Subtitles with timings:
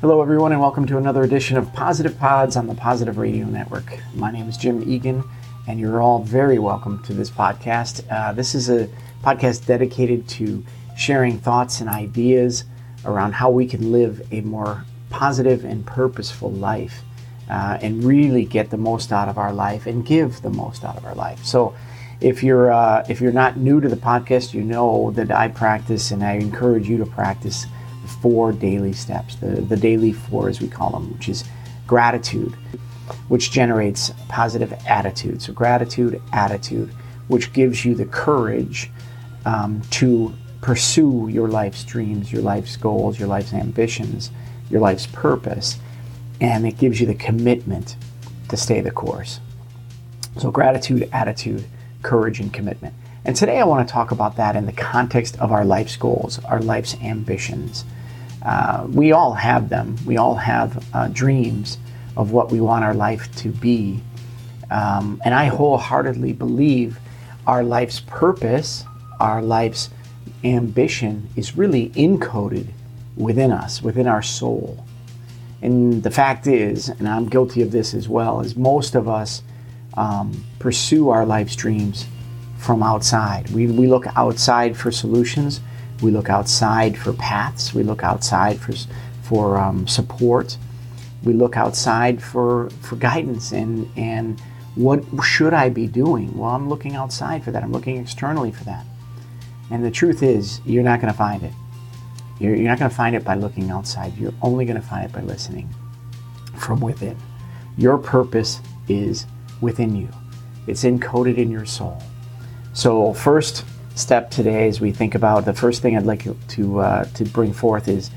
[0.00, 3.98] Hello, everyone, and welcome to another edition of Positive Pods on the Positive Radio Network.
[4.14, 5.24] My name is Jim Egan,
[5.66, 8.04] and you're all very welcome to this podcast.
[8.08, 8.88] Uh, this is a
[9.24, 10.64] podcast dedicated to
[10.96, 12.62] sharing thoughts and ideas
[13.04, 17.02] around how we can live a more positive and purposeful life
[17.50, 20.96] uh, and really get the most out of our life and give the most out
[20.96, 21.44] of our life.
[21.44, 21.74] So,
[22.20, 26.12] if you're uh, if you're not new to the podcast, you know that I practice
[26.12, 27.66] and I encourage you to practice
[28.08, 31.44] four daily steps, the, the daily four as we call them, which is
[31.86, 32.52] gratitude,
[33.28, 35.42] which generates positive attitude.
[35.42, 36.90] So, gratitude, attitude,
[37.28, 38.90] which gives you the courage
[39.44, 44.30] um, to pursue your life's dreams, your life's goals, your life's ambitions,
[44.70, 45.78] your life's purpose,
[46.40, 47.96] and it gives you the commitment
[48.48, 49.40] to stay the course.
[50.38, 51.64] So, gratitude, attitude,
[52.02, 52.94] courage, and commitment.
[53.24, 56.38] And today I want to talk about that in the context of our life's goals,
[56.44, 57.84] our life's ambitions.
[58.42, 59.96] Uh, we all have them.
[60.06, 61.78] We all have uh, dreams
[62.16, 64.00] of what we want our life to be.
[64.70, 66.98] Um, and I wholeheartedly believe
[67.46, 68.84] our life's purpose,
[69.20, 69.90] our life's
[70.44, 72.68] ambition is really encoded
[73.16, 74.84] within us, within our soul.
[75.62, 79.42] And the fact is, and I'm guilty of this as well, is most of us
[79.96, 82.06] um, pursue our life's dreams
[82.56, 83.50] from outside.
[83.50, 85.60] We, we look outside for solutions
[86.02, 87.74] we look outside for paths.
[87.74, 88.72] We look outside for,
[89.22, 90.56] for um, support.
[91.24, 94.40] We look outside for, for guidance and, and
[94.76, 96.36] what should I be doing?
[96.38, 97.64] Well, I'm looking outside for that.
[97.64, 98.86] I'm looking externally for that.
[99.70, 101.52] And the truth is, you're not going to find it.
[102.38, 104.16] You're, you're not going to find it by looking outside.
[104.16, 105.68] You're only going to find it by listening
[106.56, 107.16] from within.
[107.76, 109.26] Your purpose is
[109.60, 110.08] within you,
[110.68, 112.00] it's encoded in your soul.
[112.72, 113.64] So, first,
[113.98, 117.52] step today as we think about the first thing I'd like to uh, to bring
[117.52, 118.10] forth is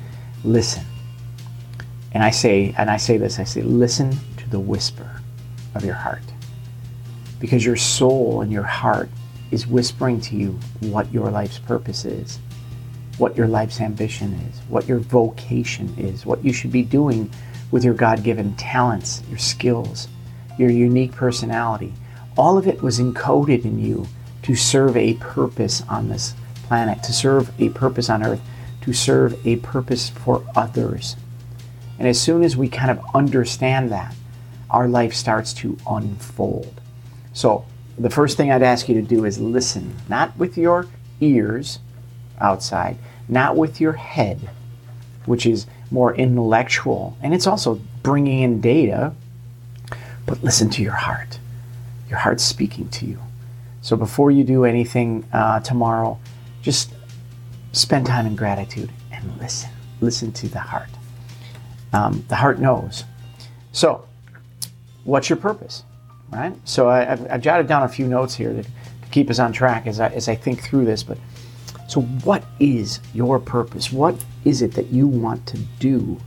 [0.44, 0.84] listen.
[2.14, 5.22] And I say, and I say this, I say, listen to the whisper
[5.76, 6.23] of your heart,
[7.39, 9.10] because your soul and your heart
[9.50, 12.39] is whispering to you what your life's purpose is,
[13.17, 17.32] what your life's ambition is, what your vocation is, what you should be doing
[17.72, 20.10] with your God-given talents, your skills,
[20.58, 21.94] your unique personality.
[22.38, 24.05] All of it was encoded in you
[24.44, 28.42] to serve a purpose on this planet, to serve a purpose on earth,
[28.82, 31.16] to serve a purpose for others.
[32.00, 34.16] And as soon as we kind of understand that,
[34.70, 36.82] our life starts to unfold.
[37.34, 37.66] So,
[37.98, 40.88] the first thing I'd ask you to do is listen, not with your
[41.20, 41.80] ears
[42.40, 42.98] outside,
[43.28, 44.50] not with your head,
[45.26, 49.14] which is more intellectual, and it's also bringing in data,
[50.26, 51.38] but listen to your heart.
[52.10, 53.20] Your heart's speaking to you.
[53.81, 56.19] So before you do anything uh, tomorrow,
[56.61, 56.93] just
[57.71, 59.69] spend time in gratitude and listen.
[60.02, 60.89] Listen to the heart.
[61.93, 63.03] Um, the heart knows.
[63.71, 64.08] So,
[65.03, 65.83] what's your purpose?
[66.31, 66.55] Right?
[66.64, 69.52] So, I, have I've jotted down a few notes here to, to keep us on
[69.52, 71.03] track as I, as I think through this.
[71.03, 71.17] But
[71.87, 73.92] so, what is your purpose?
[73.92, 76.19] What is it that you want to do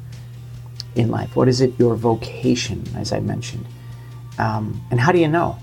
[0.95, 1.35] in life?
[1.37, 3.67] What is it your vocation, as I mentioned?
[4.39, 5.59] Um, and how do you know?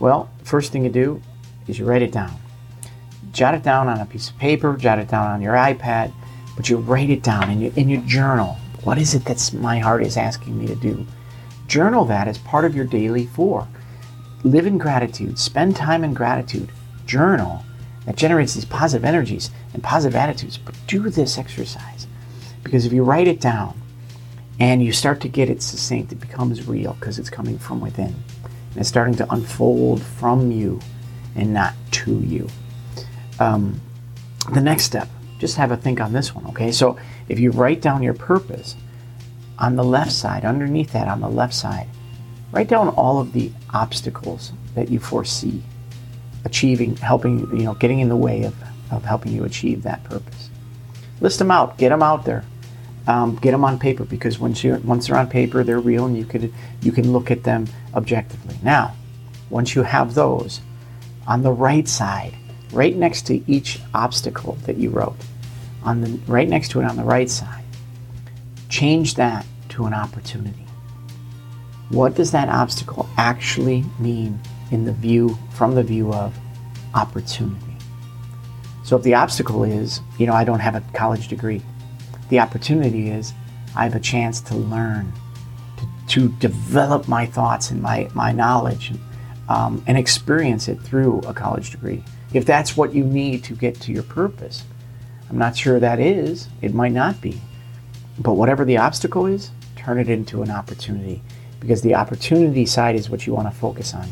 [0.00, 1.20] Well, first thing you do
[1.68, 2.34] is you write it down.
[3.32, 6.12] Jot it down on a piece of paper, jot it down on your iPad,
[6.56, 8.56] but you write it down in your, in your journal.
[8.82, 11.06] What is it that my heart is asking me to do?
[11.66, 13.68] Journal that as part of your daily four.
[14.42, 16.72] Live in gratitude, spend time in gratitude.
[17.04, 17.62] Journal
[18.06, 20.56] that generates these positive energies and positive attitudes.
[20.56, 22.06] But do this exercise
[22.64, 23.78] because if you write it down
[24.58, 28.14] and you start to get it succinct, it becomes real because it's coming from within
[28.76, 30.80] it's starting to unfold from you
[31.34, 32.48] and not to you.
[33.38, 33.80] Um,
[34.52, 35.08] the next step,
[35.38, 36.70] just have a think on this one, okay?
[36.72, 36.98] So
[37.28, 38.76] if you write down your purpose
[39.58, 41.88] on the left side, underneath that on the left side,
[42.52, 45.62] write down all of the obstacles that you foresee
[46.44, 48.54] achieving, helping, you know, getting in the way of,
[48.90, 50.50] of helping you achieve that purpose.
[51.20, 52.44] List them out, get them out there
[53.06, 56.16] um, get them on paper because once you once they're on paper, they're real, and
[56.16, 56.52] you could
[56.82, 58.56] you can look at them objectively.
[58.62, 58.94] Now,
[59.48, 60.60] once you have those,
[61.26, 62.34] on the right side,
[62.72, 65.16] right next to each obstacle that you wrote,
[65.82, 67.64] on the right next to it on the right side,
[68.68, 70.66] change that to an opportunity.
[71.90, 74.38] What does that obstacle actually mean
[74.70, 76.38] in the view from the view of
[76.94, 77.76] opportunity?
[78.84, 81.62] So if the obstacle is, you know, I don't have a college degree,
[82.30, 83.32] the opportunity is
[83.76, 85.12] I have a chance to learn,
[85.78, 88.92] to, to develop my thoughts and my, my knowledge
[89.48, 92.02] um, and experience it through a college degree.
[92.32, 94.64] If that's what you need to get to your purpose,
[95.28, 96.48] I'm not sure that is.
[96.62, 97.40] It might not be.
[98.18, 101.22] But whatever the obstacle is, turn it into an opportunity
[101.58, 104.08] because the opportunity side is what you want to focus on.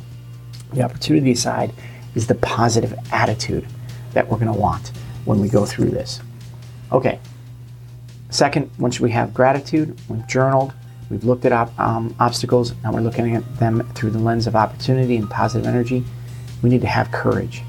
[0.73, 1.73] The opportunity side
[2.15, 3.67] is the positive attitude
[4.13, 4.93] that we're going to want
[5.25, 6.21] when we go through this.
[6.93, 7.19] Okay.
[8.31, 10.73] Second, once we have gratitude, we've journaled,
[11.11, 14.55] we've looked at op- um, obstacles, and we're looking at them through the lens of
[14.55, 16.05] opportunity and positive energy,
[16.63, 17.63] we need to have courage.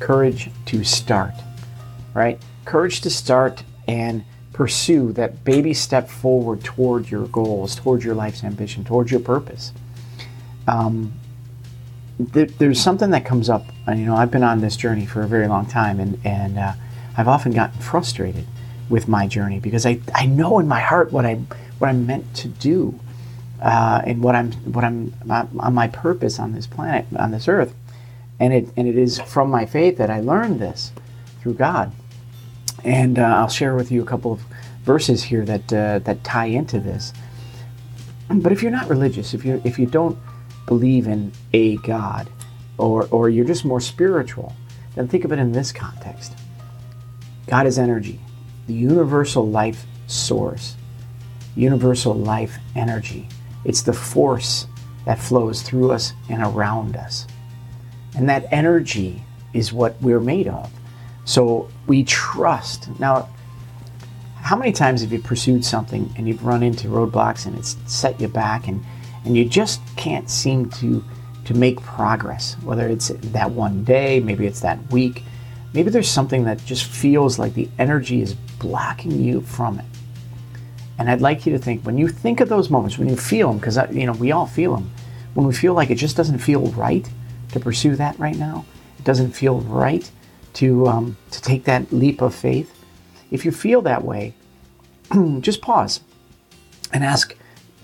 [0.00, 1.34] Courage to start,
[2.14, 2.40] right?
[2.64, 8.42] Courage to start and pursue that baby step forward toward your goals, toward your life's
[8.42, 9.72] ambition, towards your purpose.
[10.66, 11.12] Um,
[12.32, 15.22] th- there's something that comes up, and you know, I've been on this journey for
[15.22, 16.72] a very long time, and and uh,
[17.16, 18.46] I've often gotten frustrated
[18.92, 21.40] with my journey because I, I know in my heart what I
[21.78, 23.00] what I'm meant to do,
[23.60, 25.14] uh, and what I'm what I'm
[25.58, 27.74] on my purpose on this planet on this earth,
[28.38, 30.92] and it and it is from my faith that I learned this
[31.40, 31.90] through God,
[32.84, 34.44] and uh, I'll share with you a couple of
[34.84, 37.14] verses here that uh, that tie into this.
[38.30, 40.18] But if you're not religious, if you if you don't
[40.66, 42.28] believe in a God,
[42.76, 44.54] or or you're just more spiritual,
[44.96, 46.34] then think of it in this context.
[47.46, 48.20] God is energy,
[48.72, 50.76] the universal life source,
[51.56, 53.28] universal life energy.
[53.64, 54.66] It's the force
[55.04, 57.26] that flows through us and around us.
[58.16, 59.22] And that energy
[59.52, 60.70] is what we're made of.
[61.24, 62.88] So we trust.
[62.98, 63.28] Now,
[64.36, 68.20] how many times have you pursued something and you've run into roadblocks and it's set
[68.20, 68.82] you back and,
[69.24, 71.04] and you just can't seem to
[71.44, 72.54] to make progress?
[72.62, 75.24] Whether it's that one day, maybe it's that week,
[75.74, 79.84] maybe there's something that just feels like the energy is blocking you from it.
[80.98, 83.48] And I'd like you to think when you think of those moments, when you feel
[83.48, 84.90] them, because you know we all feel them,
[85.34, 87.08] when we feel like it just doesn't feel right
[87.50, 88.64] to pursue that right now,
[88.98, 90.08] it doesn't feel right
[90.54, 92.72] to um, to take that leap of faith.
[93.30, 94.34] If you feel that way,
[95.40, 96.00] just pause
[96.92, 97.36] and ask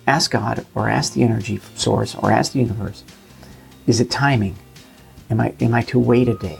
[0.07, 3.03] ask God or ask the energy source or ask the universe,
[3.87, 4.57] is it timing?
[5.29, 6.59] Am I am I to wait a day?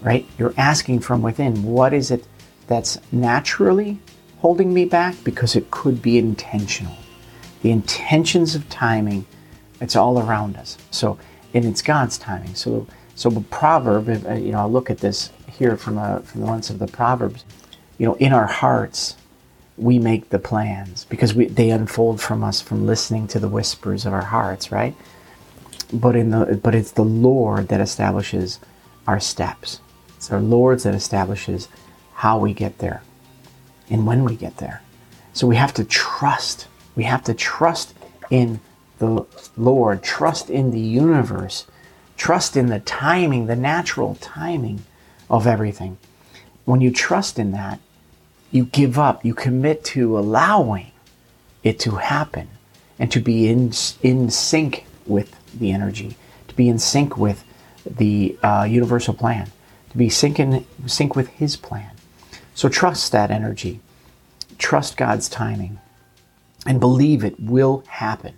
[0.00, 0.26] Right?
[0.38, 2.24] You're asking from within, what is it
[2.68, 3.98] that's naturally
[4.38, 5.16] holding me back?
[5.24, 6.96] Because it could be intentional.
[7.62, 9.26] The intentions of timing,
[9.80, 10.78] it's all around us.
[10.90, 11.18] So
[11.54, 12.54] and it's God's timing.
[12.54, 16.42] So so a proverb, uh, you know, I'll look at this here from a from
[16.42, 17.44] the lens of the proverbs.
[17.98, 19.16] You know, in our hearts,
[19.76, 24.06] we make the plans because we, they unfold from us from listening to the whispers
[24.06, 24.94] of our hearts, right?
[25.92, 28.60] But in the but it's the Lord that establishes
[29.06, 29.80] our steps.
[30.16, 31.68] It's our Lord that establishes
[32.22, 33.02] how we get there
[33.90, 34.82] and when we get there.
[35.32, 36.68] So we have to trust.
[36.96, 37.94] We have to trust
[38.30, 38.60] in
[38.98, 39.24] the
[39.56, 41.66] Lord, trust in the universe
[42.18, 44.82] Trust in the timing, the natural timing
[45.30, 45.96] of everything.
[46.64, 47.78] When you trust in that,
[48.50, 50.90] you give up, you commit to allowing
[51.62, 52.48] it to happen
[52.98, 53.72] and to be in,
[54.02, 56.16] in sync with the energy,
[56.48, 57.44] to be in sync with
[57.86, 59.50] the uh, universal plan,
[59.90, 61.92] to be sync, in, sync with His plan.
[62.58, 63.78] So trust that energy,
[64.58, 65.78] trust God's timing,
[66.66, 68.34] and believe it will happen.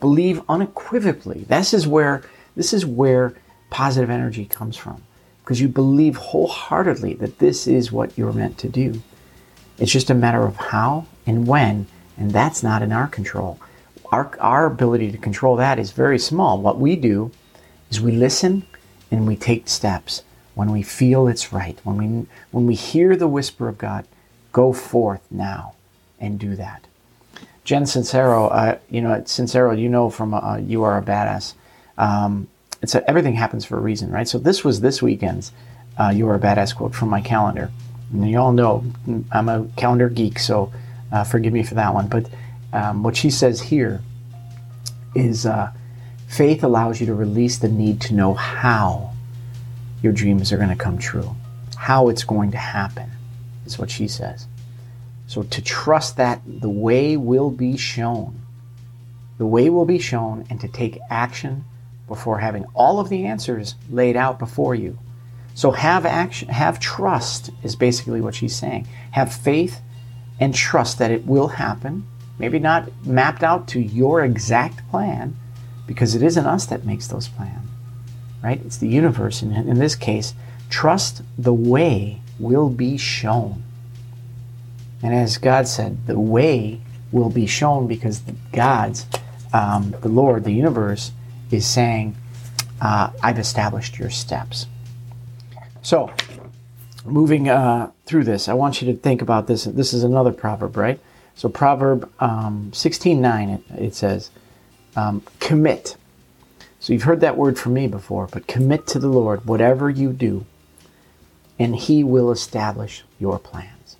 [0.00, 1.44] Believe unequivocally.
[1.46, 2.22] This is where
[2.56, 3.34] this is where
[3.68, 5.02] positive energy comes from
[5.44, 9.02] because you believe wholeheartedly that this is what you're meant to do.
[9.76, 11.86] It's just a matter of how and when,
[12.16, 13.60] and that's not in our control.
[14.10, 16.62] Our, our ability to control that is very small.
[16.62, 17.30] What we do
[17.90, 18.64] is we listen
[19.10, 20.22] and we take steps
[20.60, 21.78] when we feel it's right.
[21.84, 24.04] When we, when we hear the whisper of God,
[24.52, 25.72] go forth now
[26.18, 26.86] and do that.
[27.64, 31.54] Jen Sincero, uh, you know, Sincero, you know from uh, You Are a Badass.
[31.96, 32.46] Um,
[32.82, 34.28] it's a, everything happens for a reason, right?
[34.28, 35.50] So this was this weekend's
[35.98, 37.70] uh, "You Are a Badass" quote from my calendar.
[38.12, 38.84] And you all know
[39.32, 40.70] I'm a calendar geek, so
[41.10, 42.06] uh, forgive me for that one.
[42.08, 42.28] But
[42.74, 44.02] um, what she says here
[45.14, 45.72] is uh,
[46.28, 49.09] faith allows you to release the need to know how
[50.02, 51.34] your dreams are going to come true,
[51.76, 53.10] how it's going to happen,
[53.66, 54.46] is what she says.
[55.26, 58.40] So to trust that the way will be shown,
[59.38, 61.64] the way will be shown, and to take action
[62.08, 64.98] before having all of the answers laid out before you.
[65.54, 68.88] So have action, have trust is basically what she's saying.
[69.12, 69.80] Have faith
[70.38, 72.06] and trust that it will happen.
[72.38, 75.36] Maybe not mapped out to your exact plan,
[75.86, 77.59] because it isn't us that makes those plans,
[78.42, 78.60] right?
[78.64, 79.42] It's the universe.
[79.42, 80.34] And in this case,
[80.68, 83.62] trust the way will be shown.
[85.02, 86.80] And as God said, the way
[87.12, 89.06] will be shown because God's,
[89.52, 91.12] um, the Lord, the universe,
[91.50, 92.16] is saying,
[92.80, 94.66] uh, I've established your steps.
[95.82, 96.12] So,
[97.04, 99.64] moving uh, through this, I want you to think about this.
[99.64, 101.00] This is another proverb, right?
[101.34, 104.30] So Proverb um, 16:9 it, it says,
[104.94, 105.96] um, "Commit."
[106.80, 110.12] So you've heard that word from me before, but commit to the Lord whatever you
[110.12, 110.46] do,
[111.58, 113.96] and He will establish your plans.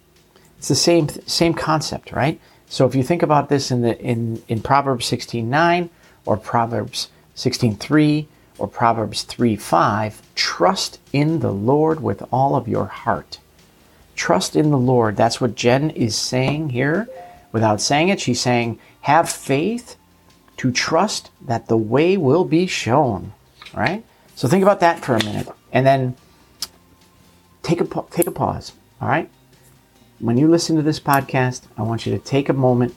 [0.58, 2.40] It's the same same concept, right?
[2.66, 5.90] So if you think about this in the in in Proverbs 16:9
[6.26, 8.26] or Proverbs 16:3
[8.58, 13.38] or Proverbs 3:5, trust in the Lord with all of your heart.
[14.16, 15.16] Trust in the Lord.
[15.16, 17.08] That's what Jen is saying here
[17.52, 19.96] without saying it, she's saying, have faith
[20.60, 23.32] to trust that the way will be shown.
[23.72, 24.04] Right?
[24.34, 26.16] So think about that for a minute, and then
[27.62, 28.72] take a take a pause.
[29.00, 29.30] All right.
[30.18, 32.94] When you listen to this podcast, I want you to take a moment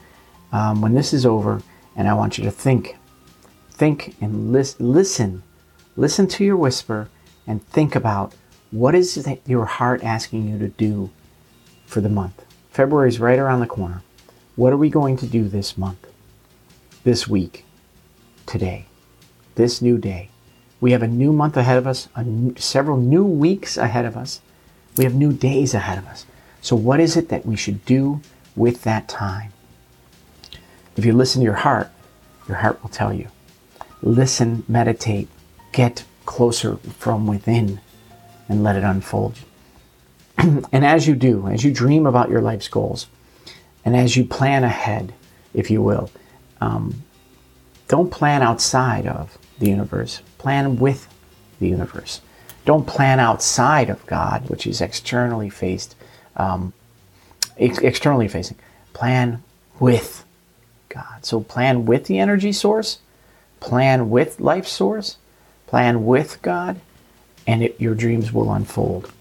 [0.52, 1.62] um, when this is over,
[1.96, 2.98] and I want you to think,
[3.72, 5.44] think and lis- listen,
[5.96, 7.08] listen to your whisper,
[7.48, 8.36] and think about
[8.72, 11.12] what is your heart asking you to do
[11.86, 12.44] for the month.
[12.72, 14.02] February is right around the corner.
[14.58, 16.06] What are we going to do this month,
[17.04, 17.66] this week,
[18.46, 18.86] today,
[19.56, 20.30] this new day?
[20.82, 24.42] We have a new month ahead of us, new, several new weeks ahead of us.
[24.98, 26.26] We have new days ahead of us.
[26.62, 28.22] So, what is it that we should do
[28.56, 29.52] with that time?
[30.96, 31.90] If you listen to your heart,
[32.48, 33.28] your heart will tell you.
[34.02, 35.30] Listen, meditate,
[35.72, 37.80] get closer from within,
[38.48, 39.40] and let it unfold.
[40.38, 43.08] and as you do, as you dream about your life's goals,
[43.86, 45.14] and as you plan ahead,
[45.54, 46.10] if you will,
[46.64, 47.04] um,
[47.90, 51.08] don't plan outside of the universe, plan with
[51.60, 52.22] the universe.
[52.66, 55.96] Don't plan outside of God, which is externally faced,
[56.38, 56.72] um,
[57.58, 58.58] ex- externally facing.
[58.94, 59.44] Plan
[59.80, 60.24] with
[60.88, 61.26] God.
[61.26, 63.00] So plan with the energy source,
[63.60, 65.18] plan with life source,
[65.68, 66.80] plan with God,
[67.46, 69.12] and it, your dreams will unfold.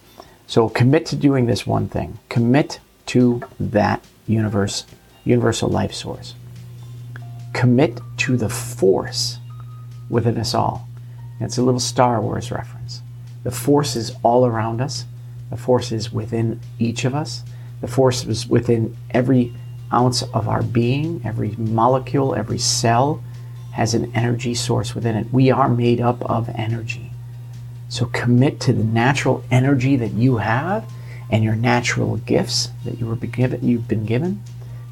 [0.47, 2.21] So commit to doing this one thing.
[2.29, 4.85] Commit to that universe,
[5.25, 6.35] universal life source.
[7.53, 9.39] Commit to the force
[10.09, 10.89] within us all.
[11.41, 13.03] it's a little Star Wars reference.
[13.45, 15.05] The force is all around us.
[15.51, 17.43] The force is within each of us.
[17.81, 19.53] The force is within every
[19.93, 23.23] ounce of our being, every molecule, every cell
[23.73, 25.33] has an energy source within it.
[25.33, 27.11] We are made up of energy.
[27.89, 30.91] So commit to the natural energy that you have
[31.31, 34.43] and your natural gifts that you were given, you've been given.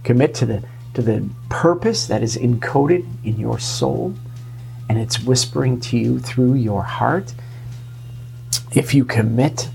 [0.02, 0.62] Commit to the
[0.94, 4.14] to the purpose that is encoded in your soul
[4.88, 7.32] and it's whispering to you through your heart.
[8.72, 9.68] If you commit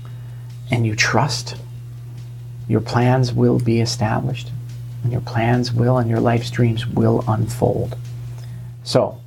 [0.70, 1.56] and you trust,
[2.68, 4.50] your plans will be established
[5.02, 7.96] and your plans will and your life's dreams will unfold.
[8.84, 9.20] So,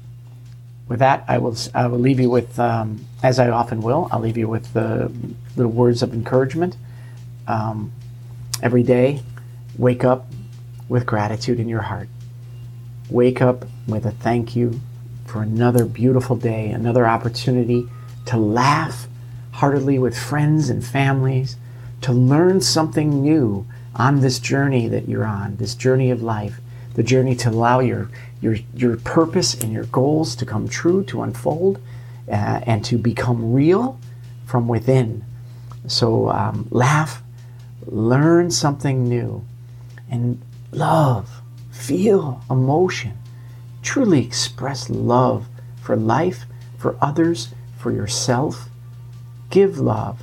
[0.88, 4.20] with that, I will I will leave you with, um, as I often will, I'll
[4.20, 5.12] leave you with the
[5.56, 6.76] little words of encouragement
[7.48, 7.92] um,
[8.62, 9.22] every day,
[9.78, 10.28] wake up
[10.90, 12.10] with gratitude in your heart.
[13.10, 14.82] Wake up with a thank you
[15.26, 17.88] for another beautiful day, another opportunity
[18.26, 19.08] to laugh
[19.52, 21.56] heartily with friends and families,
[22.02, 23.66] to learn something new
[23.96, 26.60] on this journey that you're on, this journey of life,
[26.96, 28.10] the journey to allow your
[28.42, 31.80] your your purpose and your goals to come true, to unfold,
[32.30, 34.00] uh, and to become real
[34.46, 35.24] from within.
[35.88, 37.22] So um, laugh,
[37.86, 39.44] learn something new,
[40.10, 43.18] and love, feel emotion.
[43.82, 45.48] Truly express love
[45.82, 46.46] for life,
[46.78, 48.70] for others, for yourself.
[49.50, 50.22] Give love.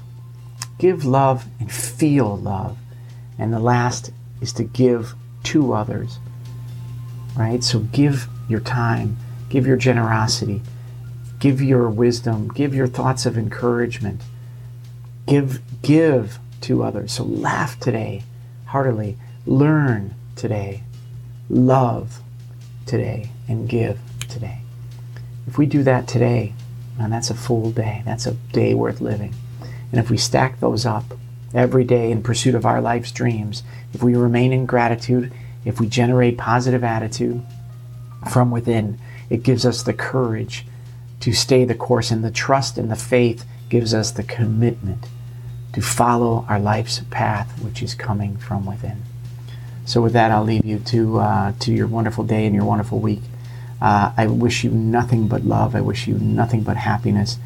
[0.78, 2.78] Give love and feel love.
[3.38, 6.18] And the last is to give to others.
[7.36, 7.62] Right?
[7.64, 9.16] So give your time,
[9.48, 10.62] give your generosity,
[11.38, 14.22] give your wisdom, give your thoughts of encouragement.
[15.26, 17.12] Give give to others.
[17.12, 18.22] So laugh today
[18.66, 19.16] heartily.
[19.44, 20.82] Learn today.
[21.48, 22.20] Love
[22.86, 24.60] today and give today.
[25.46, 26.54] If we do that today,
[26.98, 28.02] man, that's a full day.
[28.04, 29.34] That's a day worth living.
[29.90, 31.04] And if we stack those up
[31.54, 33.62] every day in pursuit of our life's dreams,
[33.92, 35.32] if we remain in gratitude,
[35.64, 37.42] if we generate positive attitude
[38.30, 38.98] from within,
[39.30, 40.66] it gives us the courage
[41.20, 45.06] to stay the course, and the trust and the faith gives us the commitment
[45.72, 49.02] to follow our life's path, which is coming from within.
[49.86, 52.98] So, with that, I'll leave you to uh, to your wonderful day and your wonderful
[52.98, 53.22] week.
[53.80, 55.74] Uh, I wish you nothing but love.
[55.74, 57.38] I wish you nothing but happiness,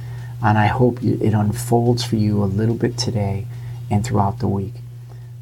[0.43, 3.47] and I hope it unfolds for you a little bit today
[3.91, 4.75] and throughout the week.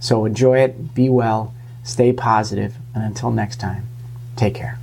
[0.00, 0.94] So enjoy it.
[0.94, 1.54] Be well.
[1.84, 3.88] Stay positive, and until next time,
[4.36, 4.77] take care.